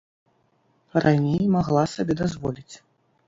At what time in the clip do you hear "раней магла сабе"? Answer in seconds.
1.05-2.13